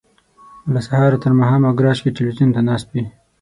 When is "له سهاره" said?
0.73-1.17